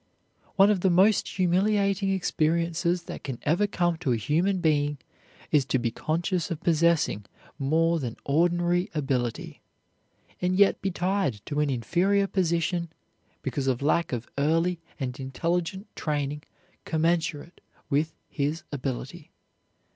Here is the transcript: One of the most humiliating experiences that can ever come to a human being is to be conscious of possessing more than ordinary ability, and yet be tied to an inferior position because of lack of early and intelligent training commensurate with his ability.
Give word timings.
One 0.55 0.71
of 0.71 0.79
the 0.81 0.89
most 0.89 1.27
humiliating 1.29 2.09
experiences 2.09 3.03
that 3.03 3.23
can 3.23 3.37
ever 3.43 3.67
come 3.67 3.97
to 3.97 4.13
a 4.13 4.17
human 4.17 4.59
being 4.59 4.97
is 5.51 5.63
to 5.65 5.77
be 5.77 5.91
conscious 5.91 6.49
of 6.49 6.59
possessing 6.63 7.25
more 7.59 7.99
than 7.99 8.17
ordinary 8.25 8.89
ability, 8.95 9.61
and 10.41 10.55
yet 10.55 10.81
be 10.81 10.89
tied 10.89 11.45
to 11.45 11.59
an 11.59 11.69
inferior 11.69 12.25
position 12.25 12.89
because 13.43 13.67
of 13.67 13.83
lack 13.83 14.11
of 14.11 14.27
early 14.39 14.79
and 14.99 15.19
intelligent 15.19 15.85
training 15.95 16.41
commensurate 16.83 17.61
with 17.87 18.15
his 18.27 18.63
ability. 18.71 19.29